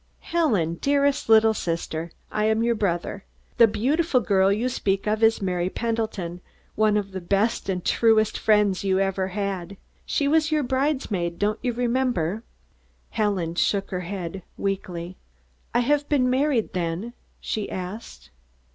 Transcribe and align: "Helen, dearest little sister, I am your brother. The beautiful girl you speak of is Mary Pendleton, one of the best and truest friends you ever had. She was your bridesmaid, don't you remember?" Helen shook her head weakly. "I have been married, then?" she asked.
"Helen, 0.31 0.79
dearest 0.81 1.29
little 1.29 1.53
sister, 1.53 2.11
I 2.31 2.45
am 2.45 2.63
your 2.63 2.73
brother. 2.73 3.23
The 3.57 3.67
beautiful 3.67 4.19
girl 4.19 4.51
you 4.51 4.67
speak 4.67 5.05
of 5.05 5.21
is 5.21 5.43
Mary 5.43 5.69
Pendleton, 5.69 6.41
one 6.73 6.97
of 6.97 7.11
the 7.11 7.21
best 7.21 7.69
and 7.69 7.85
truest 7.85 8.35
friends 8.35 8.83
you 8.83 8.97
ever 8.99 9.27
had. 9.27 9.77
She 10.03 10.27
was 10.27 10.51
your 10.51 10.63
bridesmaid, 10.63 11.37
don't 11.37 11.59
you 11.61 11.71
remember?" 11.71 12.41
Helen 13.11 13.53
shook 13.53 13.91
her 13.91 13.99
head 13.99 14.41
weakly. 14.57 15.17
"I 15.71 15.81
have 15.81 16.09
been 16.09 16.31
married, 16.31 16.73
then?" 16.73 17.13
she 17.39 17.69
asked. 17.69 18.31